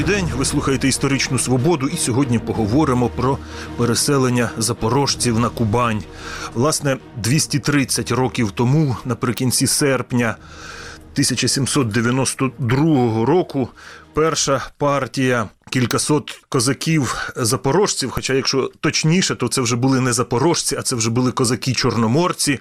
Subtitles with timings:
[0.00, 0.30] Добрий день.
[0.36, 3.38] Ви слухаєте історичну свободу, і сьогодні поговоримо про
[3.76, 6.02] переселення запорожців на Кубань.
[6.54, 10.36] Власне, 230 років тому, наприкінці серпня
[11.12, 13.68] 1792 року,
[14.14, 18.10] перша партія кількасот козаків запорожців.
[18.10, 22.58] Хоча, якщо точніше, то це вже були не запорожці, а це вже були козаки-чорноморці,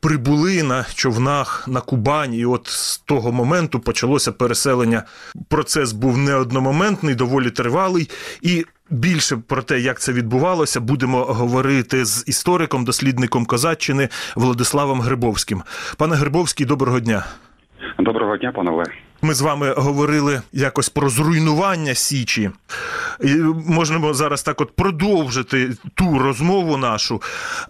[0.00, 2.34] прибули на човнах на Кубань.
[2.34, 5.02] І от з того моменту почалося переселення.
[5.48, 8.10] Процес був не одномоментний, доволі тривалий.
[8.42, 15.62] І Більше про те, як це відбувалося, будемо говорити з істориком, дослідником козаччини Владиславом Грибовським.
[15.96, 17.24] Пане Грибовський, доброго дня.
[17.98, 18.84] Доброго дня, панове.
[19.24, 22.50] Ми з вами говорили якось про зруйнування Січі.
[23.20, 23.34] І
[23.66, 27.22] Можемо зараз так от продовжити ту розмову нашу.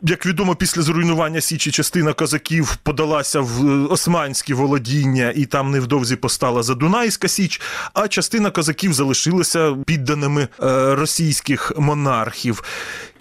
[0.03, 6.63] Як відомо, після зруйнування Січі частина козаків подалася в османські володіння, і там невдовзі постала
[6.63, 7.61] Задунайська Січ,
[7.93, 10.49] а частина козаків залишилася підданими е,
[10.95, 12.65] російських монархів.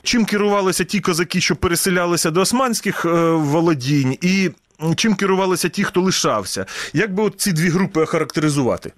[0.04, 4.52] Чим керувалися ті козаки, що переселялися до османських е, володінь, і
[4.96, 6.66] чим керувалися ті, хто лишався?
[6.94, 8.92] Як би от ці дві групи охарактеризувати?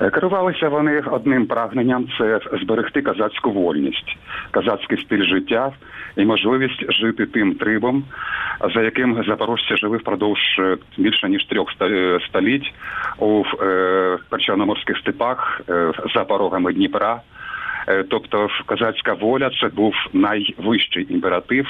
[0.00, 4.16] Е, Керувалися вони одним прагненням це зберегти козацьку вольність,
[4.50, 5.72] козацький стиль життя
[6.16, 8.04] і можливість жити тим трибом,
[8.74, 12.74] за яким запорожці жили впродовж е, більше ніж трьох е, століть
[13.18, 13.42] у
[14.28, 15.60] причорноморських степах
[16.14, 17.20] за порогами Дніпра.
[17.88, 21.66] Е, Тобто козацька воля це був найвищий імператив,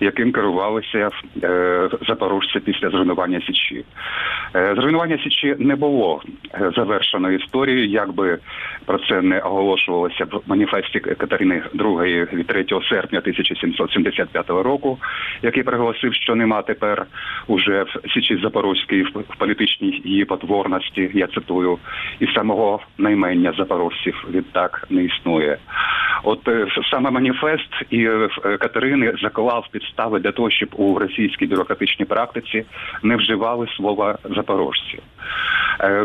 [0.00, 1.10] яким керувалися
[1.42, 3.84] е, запорожці після зруйнування Січі.
[4.56, 6.22] Е, Зруйнування Січі не було
[6.76, 8.38] завершеною історією, якби
[8.86, 14.98] про це не оголошувалося в маніфесті Катерини II від 3 серпня 1775 року,
[15.42, 17.06] який приголосив, що нема тепер
[17.46, 21.78] уже в Січі Запорозькій в політичній її потворності, я цитую,
[22.20, 25.49] і самого наймення запорожців відтак не існує.
[26.22, 31.46] От е, саме маніфест і е, е, Катерини заклав підстави для того, щоб у російській
[31.46, 32.64] бюрократичній практиці
[33.02, 34.98] не вживали слова запорожці.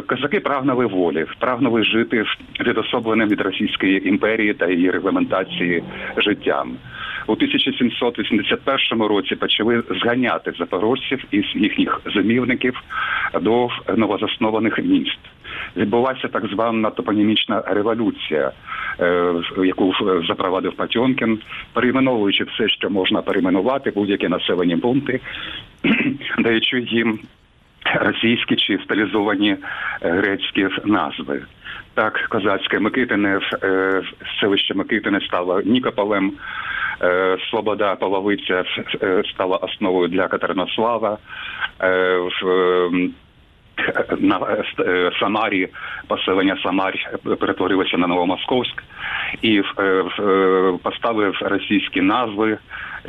[0.07, 2.25] Козаки прагнули волі, прагнули жити
[2.59, 5.83] відособленим від Російської імперії та її регламентації
[6.17, 6.77] життям.
[7.27, 12.81] У 1781 році почали зганяти запорожців із їхніх зимівників
[13.41, 15.19] до новозаснованих міст.
[15.77, 18.51] Відбулася так звана топонімічна революція,
[18.99, 19.33] е,
[19.65, 19.93] яку
[20.27, 21.39] запровадив Патьонкін,
[21.73, 25.19] перейменовуючи все, що можна перейменувати, будь-які населені пункти,
[26.39, 27.19] даючи їм
[27.93, 29.57] російські чи стилізовані е,
[30.11, 31.41] грецькі назви.
[31.93, 34.01] Так, козацьке Микитине, е,
[34.39, 36.33] селище Микитине стало Нікополем,
[37.01, 38.63] е, Слобода Половиця
[39.03, 41.17] е, стала основою для Катеринослава.
[43.79, 44.39] Е, в, е, на
[44.79, 45.67] е, Самарі
[46.07, 48.83] поселення Самарь перетворилося на Новомосковськ
[49.41, 52.57] і е, е, поставив російські назви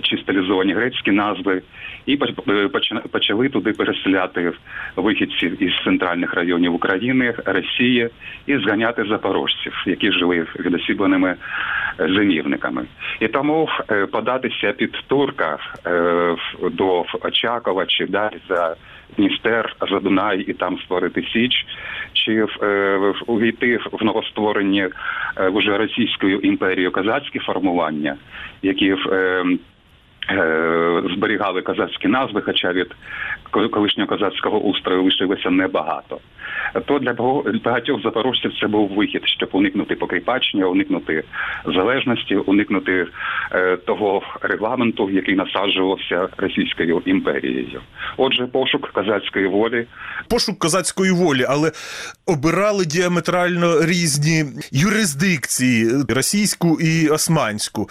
[0.02, 1.62] чи стилізовані грецькі назви,
[2.06, 2.68] і поч- е,
[3.12, 4.52] почали туди переселяти
[4.96, 8.08] вихідців із центральних районів України, Росії
[8.46, 11.36] і зганяти запорожців, які жили відосібленими е,
[11.98, 12.84] зимівниками.
[13.20, 16.36] І тому е, податися під турка е,
[16.72, 18.76] до Очакова чи далі за
[19.16, 21.66] Дністер, за Дунай і там створити Січ,
[22.12, 24.90] чи в- е, увійти в новостворені е,
[25.48, 28.16] вже російською імперією казацькі формування,
[28.62, 29.44] які в е,
[31.14, 32.86] зберігали козацькі назви, хоча від
[33.50, 36.18] колишнього козацького устрою лишилося небагато.
[36.86, 41.24] То для бага- багатьох запорожців це був вихід, щоб уникнути покріпачення, уникнути
[41.66, 43.06] залежності, уникнути
[43.52, 47.80] е, того регламенту, який насаджувався Російською імперією.
[48.16, 49.86] Отже, пошук козацької волі
[50.28, 51.72] Пошук козацької волі, але
[52.26, 57.88] обирали діаметрально різні юрисдикції російську і османську.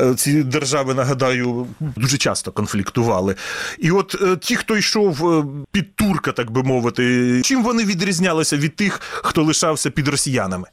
[0.00, 3.34] Е, Ці держави, нагадаю, дуже часто конфліктували.
[3.78, 8.56] І от е, ті, хто йшов е, під турка, так би мовити, чим вони відрізнялися
[8.56, 10.66] від тих, хто лишався під росіянами?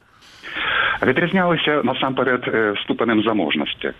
[1.02, 3.90] Відрізнялися насамперед е, ступенем заможності.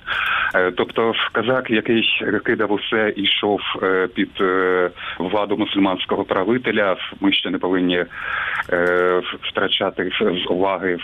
[0.54, 4.30] Е, Тобто казак, який кидав усе і йшов е, під
[5.18, 8.04] владу мусульманського правителя, ми ще не повинні
[9.42, 10.98] втрачати з уваги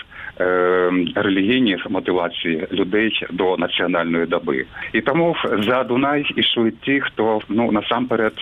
[1.15, 4.65] релігійні мотивації людей до національної доби.
[4.93, 8.33] І тому за Дунай ішли ті, хто ну насамперед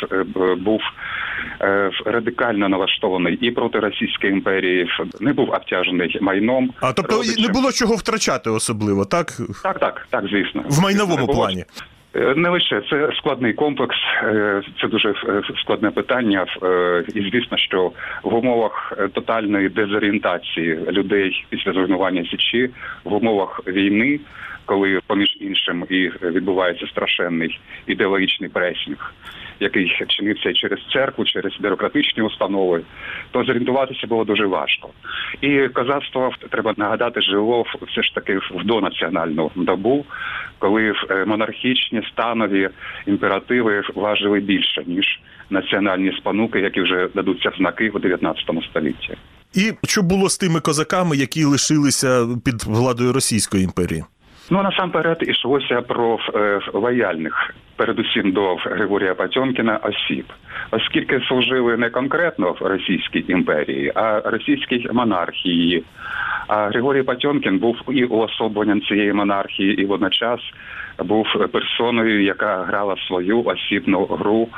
[0.57, 0.81] був
[2.06, 4.88] радикально налаштований і проти Російської імперії,
[5.19, 6.69] не був обтяжений майном.
[6.81, 7.21] А тобто.
[7.42, 9.38] Не було чого втрачати особливо, так?
[9.64, 10.64] Так, так, так, звісно.
[10.66, 11.38] В майновому було.
[11.40, 11.66] плані.
[12.16, 16.46] Е, Не лише це складний комплекс, е, це дуже е, складне питання.
[17.16, 17.92] І звісно, що
[18.24, 22.70] в умовах тотальної дезорієнтації людей після зруйнування січі,
[23.04, 24.20] в умовах війни,
[24.66, 29.14] коли поміж іншим і відбувається страшенний ідеологічний пресінг,
[29.62, 32.81] який чинився через церкву, через бюрократичні установи,
[33.31, 34.90] то зорієнтуватися було дуже важко.
[35.42, 40.06] І козацтво треба нагадати жило все ж таки в донаціональну добу,
[40.60, 42.69] коли е, монархічні станові
[43.06, 45.19] імперативи важили більше ніж
[45.50, 49.18] національні спонуки, які вже дадуться знаки у 19 столітті.
[49.54, 54.04] І що було з тими козаками, які лишилися під владою Російської імперії?
[54.53, 60.25] Ну насамперед йшлося про е, лояльних, передусім до Григорія Патьонкіна, осіб,
[60.71, 65.83] оскільки служили не конкретно в Російській імперії, а російській монархії.
[66.48, 70.39] А Григорій Патьонкін був і уособленням цієї монархії, і водночас
[71.00, 74.50] був персоною, яка грала свою осібну гру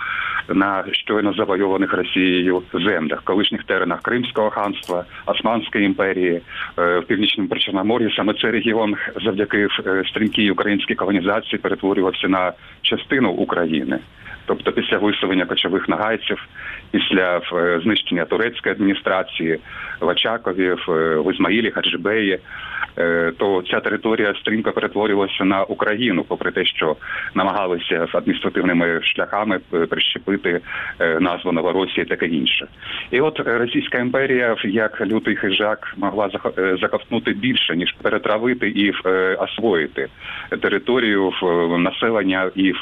[0.48, 6.42] на щойно завойованих Росією землях, колишніх теренах Кримського ханства, Османської імперії,
[6.80, 8.14] е, в північному Причорномор'ї.
[8.16, 8.96] Саме цей регіон
[9.26, 14.00] завдяки е, стрімкій українській колонізації перетворювався на частину України.
[14.46, 16.48] Тобто після виселення кочових нагайців,
[16.92, 19.60] після е, знищення турецької адміністрації
[20.00, 22.40] в Очакові, в, е, Ізмаїлі, Хаджибеї,
[22.98, 26.96] е, то ця територія стрімко перетворювалася на Україну, попри те, що
[27.36, 29.60] намагалися адміністративними шляхами
[29.90, 30.62] прищепити
[31.20, 32.68] назву Новоросії, таке інше.
[33.12, 36.30] І от Російська імперія, як лютий хижак, могла
[36.82, 38.92] заковтнути більше ніж перетравити і
[39.38, 40.08] освоїти
[40.62, 41.32] територію
[41.78, 42.74] населення і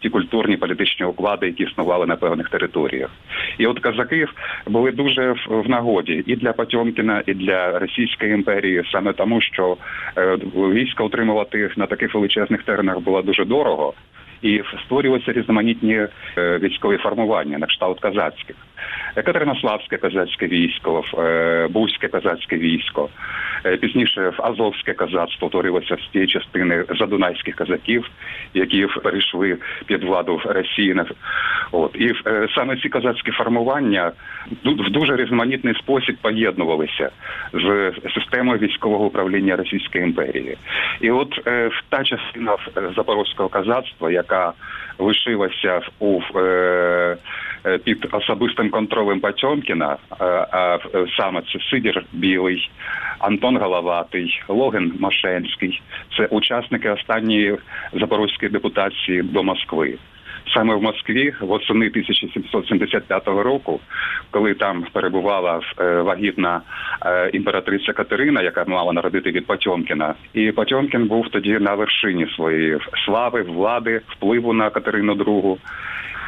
[0.00, 3.10] ті культурні політичні уклади, які існували на певних територіях.
[3.58, 4.26] І от казаки
[4.66, 9.76] були дуже в нагоді і для Потьомкіна, і для Російської імперії, саме тому, що
[10.16, 13.94] е, війська отримувати на таких величезних теренах було дуже дорого.
[14.42, 15.94] І створювалися різноманітні
[16.38, 18.56] е, військові формування на кшталт казацьких.
[19.14, 23.08] Катеринославське козацьке військо, е, Бузьке козацьке військо.
[23.66, 28.10] Е, Пізніше в Азовське козацтво утворилося з тієї частини задунайських козаків,
[28.54, 30.96] які перейшли під владу Росії.
[31.72, 34.12] От і е, саме ці козацькі формування
[34.64, 37.10] в дуже різноманітний спосіб поєднувалися
[37.52, 40.56] з системою військового управління Російської імперії.
[41.00, 41.40] І от
[41.88, 42.56] та частина
[42.96, 44.52] запорозького козацтва, яка
[44.98, 46.20] лишилася у
[47.84, 52.70] під особистим контролем Батьомкіна, а е, саме це Сидір Білий,
[53.18, 55.82] Антон Головатий, Логин Машенський,
[56.16, 57.56] це учасники останньої
[57.92, 59.98] запорозької депутації до Москви.
[60.54, 63.80] Саме в Москві восени 1775 року,
[64.30, 66.60] коли там перебувала е, вагітна
[67.06, 72.78] е, імператриця Катерина, яка мала народити від Потьомкіна, і Потьомкін був тоді на вершині своєї
[73.04, 75.56] слави, влади, впливу на Катерину II.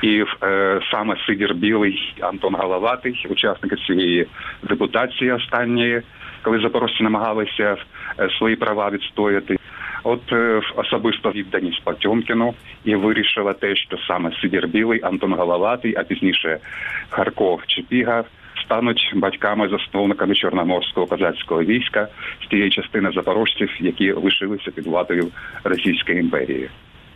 [0.02, 4.26] І е, саме Сидір Білий, Антон Головатий, учасники цієї
[4.62, 6.02] депутації останньої,
[6.42, 7.76] коли запорожці намагалися
[8.20, 9.56] е, свої права відстояти.
[10.02, 12.54] От е, особисто відданість Потьомкіну
[12.84, 16.58] і вирішила те, що саме Сидір Білий, Антон Головатий, а пізніше
[17.10, 18.24] Харков Чепіга
[18.64, 22.08] стануть батьками-засновниками Чорноморського козацького війська
[22.44, 25.28] з тієї частини запорожців, які лишилися під владою
[25.64, 26.70] Російської імперії.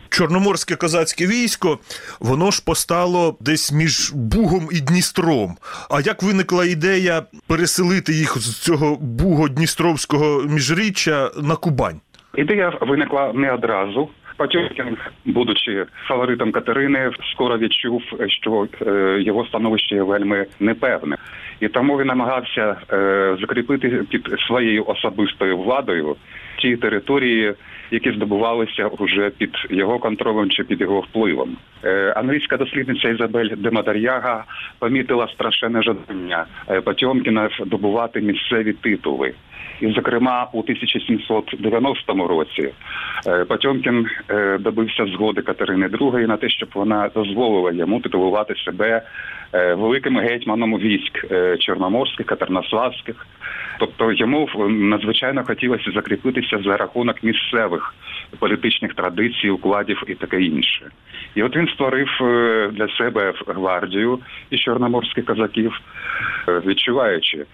[0.09, 1.79] Чорноморське козацьке військо,
[2.19, 5.57] воно ж постало десь між Бугом і Дністром.
[5.89, 12.01] А як виникла ідея переселити їх з цього Буго-Дністровського міжріччя на Кубань?
[12.37, 14.09] Ідея виникла не одразу.
[14.37, 21.17] Потьомкін, будучи фаворитом Катерини, скоро відчув, що е, його становище вельми непевне,
[21.59, 26.15] і тому він намагався е, закріпити під своєю особистою владою
[26.57, 27.53] ті території,
[27.91, 31.57] які здобувалися вже під його контролем чи під його впливом.
[31.83, 34.43] Е, англійська дослідниця Ізабель Демадар'яга
[34.79, 39.33] помітила страшенне жадання е, Потьомкіна добувати місцеві титули.
[39.81, 42.73] І, зокрема, у 1790 році
[43.27, 49.01] е, Потьомкін е, добився згоди Катерини II на те, щоб вона дозволила йому титулувати себе
[49.75, 53.27] великим гетьманом військ е, чорноморських, катернославських.
[53.79, 57.93] Тобто йому е, надзвичайно хотілося закріпитися за рахунок місцевих
[58.39, 60.91] політичних традицій, укладів і таке інше.
[61.35, 64.19] І от він створив е, для себе гвардію
[64.49, 65.81] із чорноморських козаків,
[66.47, 67.45] е, відчуваючи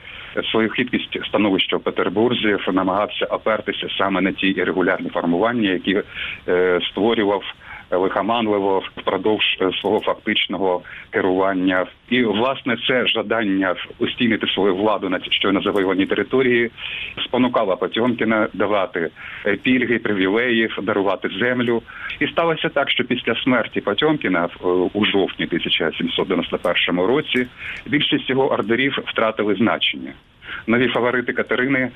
[0.51, 6.01] свою хиткість становища в Петербурзі, намагався опертися саме на ті регулярні формування, які
[6.47, 7.43] е, створював
[7.97, 11.85] лихоманливо впродовж е, свого фактичного керування.
[12.09, 16.71] І власне це жадання устійнити свою владу на щойно завоюваній території
[17.25, 19.09] спонукало Потьомкіна давати
[19.45, 21.81] е, пільги, привілеї, дарувати землю.
[22.19, 27.47] І сталося так, що після смерті Потьомкіна е, у жовтні 1791 році
[27.85, 30.13] більшість його ордерів втратили значення.
[30.67, 31.89] Нові фаворити Катерини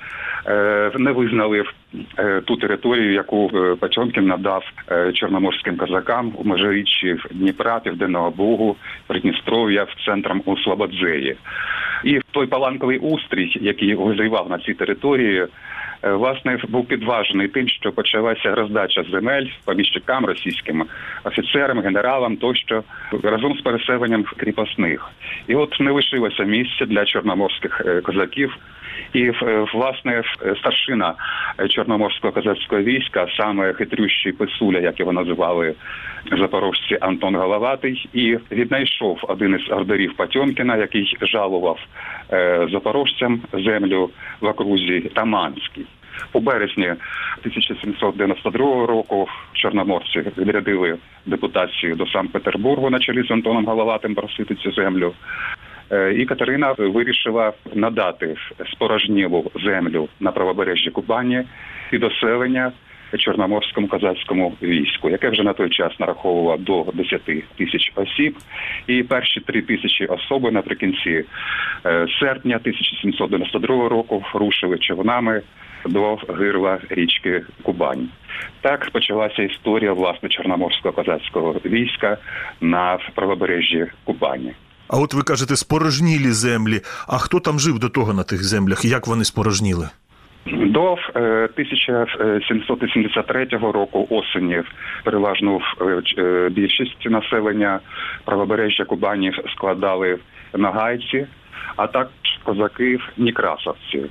[0.48, 1.64] е, не визнали
[2.20, 4.64] е, ту територію, яку е, надав
[5.14, 8.76] чорноморським козакам у межиріччі Дніпра, Південного Бугу,
[9.08, 11.38] Придністров'я, в центром у Слободзеї.
[12.04, 15.48] І той паланковий устрій, який визрівав на цій території,
[16.04, 20.86] власне був підважений тим, що почалася роздача земель поміщикам, російським
[21.24, 22.84] офіцерам, генералам тощо
[23.24, 25.10] разом з переселенням кріпосних.
[25.48, 28.58] І от не лишилося місця для чорноморських е, козаків.
[29.14, 31.14] І е, власне е, старшина
[31.60, 35.76] е, чорноморського козацького війська, саме хитрющий писуля, як його називали
[36.32, 41.80] запорожці Антон Головатий, і віднайшов один із ордерів Потьомкіна, який жалував
[42.72, 44.10] запорожцям землю
[44.42, 45.86] в окрузі Таманській.
[46.34, 54.56] У березні 1792 року чорноморці відрядили депутацію до Санкт-Петербургу на чолі з Антоном Головатим просити
[54.56, 55.14] цю землю.
[55.92, 58.36] Е, І Катерина вирішила надати
[58.74, 61.44] спорожнілу землю на правобережжі Кубані
[61.90, 62.72] під оселення
[63.18, 67.22] чорноморському козацькому війську, яке вже на той час нараховувало до 10
[67.58, 68.38] тисяч осіб.
[68.88, 71.24] І перші три тисячі особи наприкінці
[71.86, 75.42] е, серпня 1792 року рушили човнами
[75.86, 78.10] до гирла річки Кубань.
[78.62, 82.18] Так почалася історія власне чорноморського козацького війська
[82.62, 84.54] на правобережжі Кубані.
[84.88, 86.82] А от ви кажете, спорожнілі землі.
[87.08, 88.86] А хто там жив до того на тих землях?
[88.86, 89.90] Як вони спорожніли?
[90.46, 94.62] До е, 1783 року осені
[95.04, 97.80] переважно е, е, більшість населення
[98.26, 100.20] правобережжя Кубані складали
[100.54, 101.28] нагайці,
[101.76, 104.04] а також козаки некрасовці.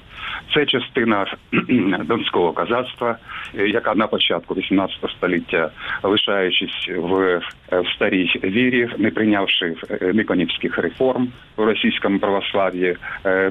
[0.55, 1.27] Це частина
[2.05, 3.17] донського козацтва,
[3.59, 5.71] е, яка на початку 18 століття,
[6.03, 7.41] лишаючись в,
[7.73, 12.97] е, в старій вірі, не прийнявши е, никонівських реформ у російському православ'ї,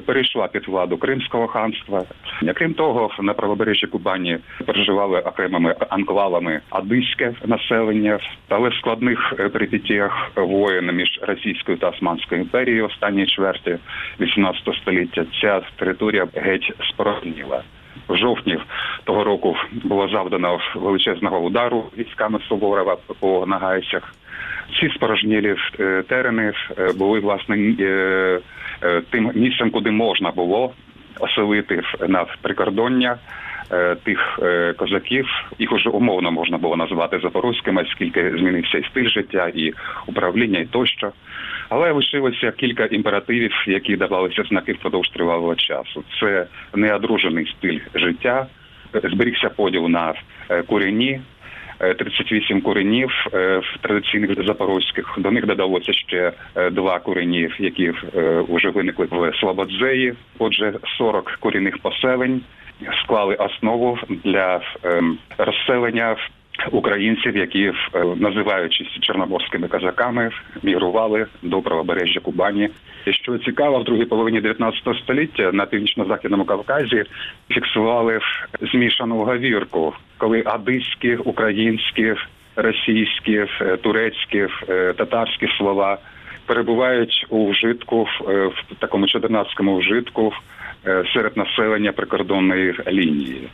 [0.06, 2.02] перейшла під владу Кримського ханства.
[2.54, 10.96] Крім того, на правобережжі Кубані проживали окремими анклавами адиське населення, але в складних перипетіях воєн
[10.96, 13.76] між Російською та Османською імперією останньої чверті
[14.20, 17.62] 18 століття ця територія геть спорожніла.
[18.08, 18.58] В жовтні
[19.04, 24.14] того року було завдано величезного удару військами Суворова по нагайцях.
[24.80, 28.40] Ці спорожнілі е, терени е, були власне е,
[29.10, 30.72] тим місцем, куди можна було
[31.20, 33.18] оселити на прикордоння
[34.04, 35.28] тих е, козаків.
[35.58, 39.72] Їх уже умовно можна було назвати запорозькими, оскільки змінився і стиль життя, і
[40.06, 41.12] управління, і тощо.
[41.68, 46.04] Але лишилося кілька імперативів, які давалися знаки впродовж тривалого часу.
[46.20, 48.46] Це неодружений стиль життя,
[48.92, 50.14] зберігся поділ на
[50.50, 50.62] е.
[51.80, 55.14] Е, 38 куренів е, в традиційних запорозьких.
[55.18, 60.14] До них додалося ще е, два куренів, які е, вже виникли в Слободзеї.
[60.38, 62.40] Отже, 40 корінних поселень
[63.02, 66.16] склали основу для ем, розселення
[66.72, 67.64] українців, які,
[67.94, 70.30] е, називаючись чорноморськими козаками,
[70.62, 72.68] мігрували до правобережжя Кубані.
[73.10, 77.04] Що цікаво, в другій половині 19 століття на північно-західному Кавказі
[77.48, 78.20] фіксували
[78.72, 82.14] змішану говірку, коли адиські, українські,
[82.56, 85.98] російські, е, турецькі, е, татарські слова
[86.46, 90.32] перебувають у вжитку в, такому чотирнадцятому вжитку
[91.14, 93.48] серед населення прикордонної лінії.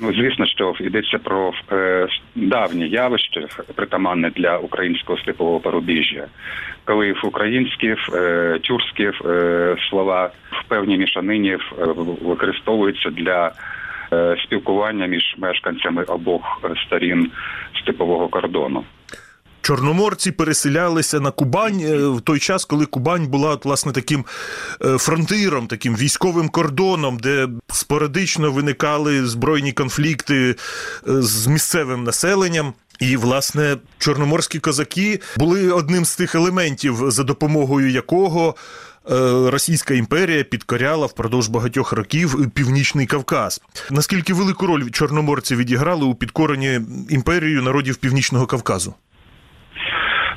[0.00, 6.26] Ну, звісно, що йдеться про е, давнє явище, притаманне для українського степового порубіжжя,
[6.84, 11.58] коли в українські, е, тюркські е, слова в певній мішанині е,
[12.22, 13.52] використовуються для
[14.12, 17.30] е, спілкування між мешканцями обох е, сторін
[17.82, 18.84] степового кордону.
[19.64, 24.24] Чорноморці переселялися на Кубань е, в той час, коли Кубань була власне таким
[24.84, 30.56] е, фронтиром, таким військовим кордоном, де спорадично виникали збройні конфлікти
[31.08, 32.72] е, з місцевим населенням.
[33.00, 38.54] І, власне, чорноморські козаки були одним з тих елементів, за допомогою якого
[39.46, 43.60] Російська імперія підкоряла впродовж багатьох років Північний Кавказ.
[43.90, 48.94] Наскільки велику роль чорноморці відіграли у підкоренні імперією народів Північного Кавказу?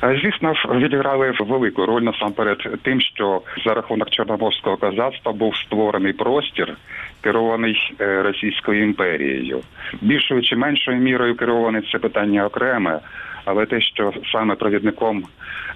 [0.02, 6.76] Звісно, відіграли велику роль насамперед тим, що за рахунок чорноморського козацтва був створений простір,
[7.20, 9.60] керований е, Російською імперією.
[10.00, 13.00] Більшою чи меншою мірою керований це питання окреме.
[13.44, 15.24] Але те, що саме провідником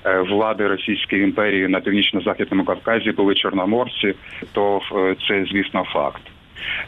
[0.04, 4.14] е, влади Російської імперії на північно-західному Кавказі були чорноморці,
[4.52, 6.22] то е, це, звісно, факт.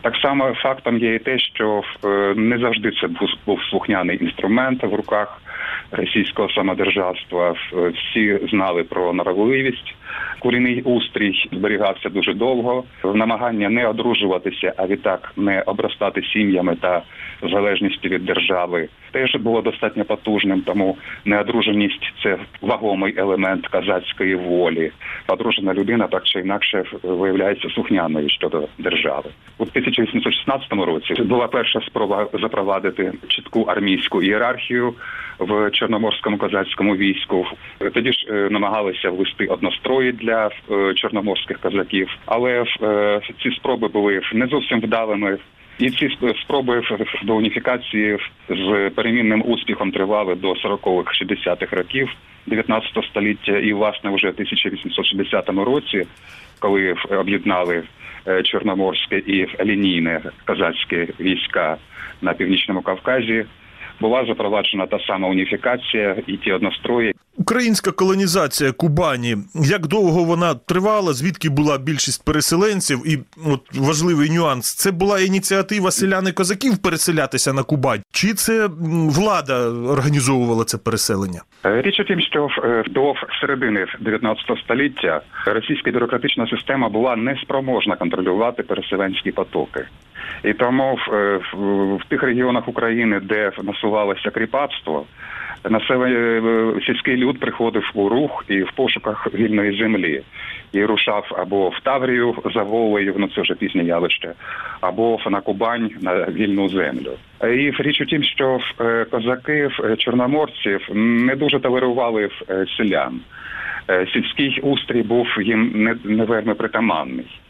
[0.02, 1.82] Так само фактом є і те, що
[2.36, 3.06] не завжди це
[3.46, 5.40] був слухняний інструмент в руках
[5.90, 7.54] російського самодержавства.
[7.72, 9.94] Е, Всі знали про норовливість.
[10.38, 12.84] Курінний устрій зберігався дуже довго.
[13.04, 17.02] Намагання не одружуватися, а відтак не обростати сім'ями та
[17.42, 20.60] залежністю від держави теж було достатньо потужним.
[20.60, 24.90] Тому неодруженість це вагомий елемент казацької волі.
[25.28, 29.30] Одружена людина так чи інакше виявляється слухняною щодо держави.
[29.58, 34.94] У 1816 році була перша спроба запровадити чітку армійську ієрархію
[35.38, 37.46] в чорноморському козацькому війську.
[37.94, 44.20] Тоді ж е, намагалися ввести однострої для е, чорноморських козаків, але е, ці спроби були
[44.32, 45.38] не зовсім вдалими.
[45.78, 46.82] І ці спроби
[47.24, 52.08] до уніфікації з перемінним успіхом тривали до 40-х, 60-х років
[52.46, 56.06] 19 століття, і власне вже в 1860 році,
[56.58, 57.82] коли об'єднали
[58.44, 61.76] чорноморське і лінійне козацьке війська
[62.22, 63.44] на північному Кавказі,
[64.04, 69.36] була запроваджена та сама уніфікація і ті однострої, Українська колонізація Кубані.
[69.54, 71.12] Як довго вона тривала?
[71.12, 72.98] Звідки була більшість переселенців?
[73.06, 73.18] І
[73.52, 78.68] от важливий нюанс: це була ініціатива селян і козаків переселятися на Кубань, чи це
[79.18, 81.40] влада організовувала це переселення?
[81.66, 87.96] Е, Річ у тім, що е, до середини 19 століття російська бюрократична система була неспроможна
[87.96, 89.86] контролювати переселенські потоки.
[90.44, 95.04] І тому в, е, в, в тих регіонах України, де насувалося кріпацтво,
[95.70, 100.22] населення е, сільський люд приходив у рух і в пошуках вільної землі.
[100.72, 104.32] І рушав або в Таврію за Волею, ну це вже пізнє явище,
[104.80, 107.12] або на Кубань на вільну землю.
[107.42, 113.20] І річ у тім, що е, козаки е, чорноморців не дуже толерували е, селян.
[113.90, 117.40] Е, Сільський устрій був їм не, не вельми притаманний.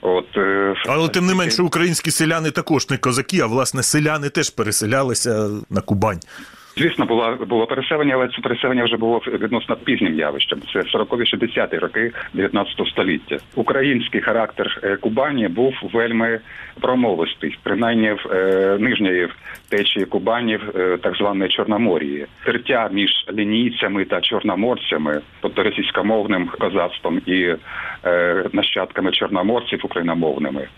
[0.00, 4.50] От е, Але тим не менше, українські селяни також не козаки, а власне селяни теж
[4.50, 6.20] переселялися на Кубань.
[6.76, 10.60] Звісно, було, було переселення, але це переселення вже було відносно пізнім явищем.
[10.72, 13.36] Це 40-60-ті роки 19 століття.
[13.54, 16.40] Український характер е, Кубані був вельми
[16.80, 19.28] промовистий, принаймні в е, нижньої
[19.68, 22.26] течії Кубані, е, так званої Чорноморії.
[22.44, 27.54] Тертя між лінійцями та чорноморцями, тобто російськомовним козацтвом і
[28.04, 30.68] е, нащадками чорноморців україномовними.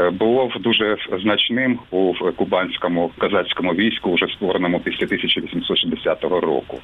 [0.00, 5.06] е, Було дуже значним у кубанському козацькому війську, вже створеному після
[5.40, 6.80] 1860 року.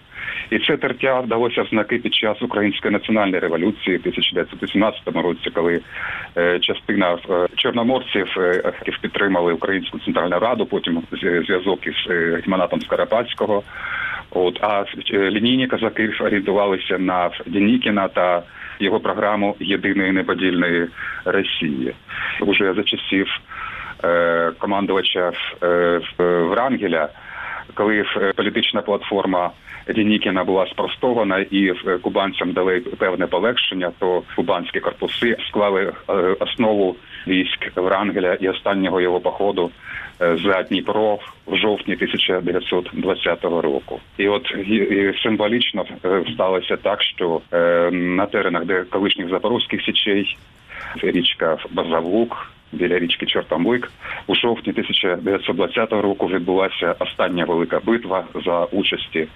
[0.50, 5.80] І це тертя вдалося знаки під час української національної революції в 1918 році, коли
[6.36, 11.02] е, частина е, чорноморців е, підтримали Українську центральну раду, потім
[11.46, 13.62] зв'язок із гетьманатом Скоропадського.
[14.30, 18.42] От а лінійні козаки орієнтувалися на Денікіна та
[18.80, 20.88] його програму єдиної неподільної
[21.24, 21.94] Росії.
[22.40, 23.26] Уже за часів
[24.04, 27.08] е, командувача е, Врангеля,
[27.74, 29.50] коли е, політична платформа
[29.87, 36.96] Денікіна була спростована і е, кубанцям дали певне полегшення, то кубанські корпуси склали е, основу
[37.26, 39.70] військ Врангеля і останнього його походу
[40.18, 44.00] за Дніпро в жовтні 1920 року.
[44.18, 45.85] І от і, символічно
[46.35, 47.40] сталося так, що
[47.92, 50.37] на теренах, де колишніх запорозьких січей,
[51.02, 53.90] річка Базавлук, біля річки Чортомлик,
[54.26, 59.28] у жовтні 1920 року відбулася остання велика битва за участі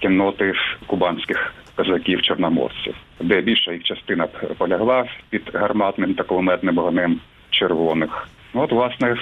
[0.00, 0.52] кінноти
[0.86, 4.26] кубанських козаків чорноморців, де більша їх частина
[4.58, 8.28] полягла під гарматним та кулеметним вогнем червоних.
[8.54, 9.16] Ну, От, власне,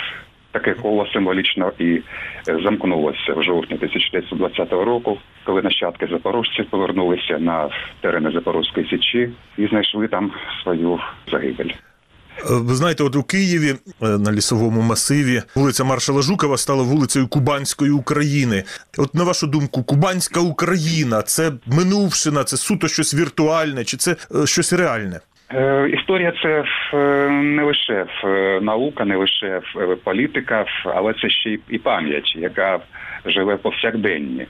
[0.52, 2.02] таке коло символічно і
[2.48, 7.68] е, замкнулося в жовтні 1920 року, коли нащадки запорожців повернулися на
[8.00, 10.32] терени Запорозької січі і знайшли там
[10.62, 11.70] свою загибель.
[12.51, 17.90] Ви знаєте, от у Києві е, на лісовому масиві вулиця Маршала Жукова стала вулицею Кубанської
[17.90, 18.64] України.
[18.99, 24.47] От на вашу думку, Кубанська Україна це минувшина, це суто щось віртуальне, чи це е,
[24.47, 25.21] щось реальне?
[25.55, 26.64] Е, Історія це
[27.31, 28.07] не лише
[28.62, 29.61] наука, не лише
[30.05, 32.81] політика, але це ще і пам'ять, яка
[33.27, 34.47] живе повсякденні.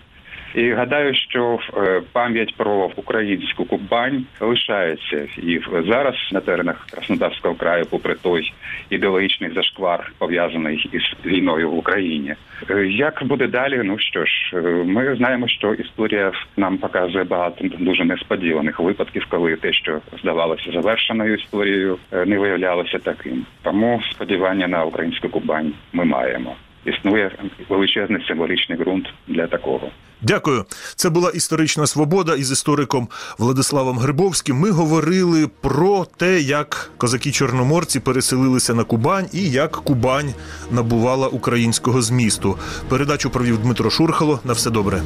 [0.54, 7.86] І гадаю, що е, пам'ять про українську Кубань лишається і зараз на теренах Краснодарського краю,
[7.90, 8.52] попри той
[8.90, 12.34] ідеологічний зашквар пов'язаний із війною в Україні.
[12.70, 13.80] Е, Як буде далі?
[13.84, 19.56] Ну що ж, е, ми знаємо, що історія нам показує багато дуже несподіваних випадків, коли
[19.56, 23.46] те, що здавалося завершеною історією, не виявлялося таким.
[23.62, 26.56] Тому сподівання на українську Кубань ми маємо.
[26.84, 27.30] Існує
[27.68, 29.90] величезний символічний ґрунт для такого.
[30.22, 30.64] Дякую.
[30.96, 33.08] Це була історична свобода із істориком
[33.38, 34.56] Владиславом Грибовським.
[34.56, 40.34] Ми говорили про те, як козаки-чорноморці переселилися на Кубань і як Кубань
[40.70, 42.58] набувала українського змісту.
[42.88, 44.40] Передачу провів Дмитро Шурхало.
[44.44, 45.02] На все добре.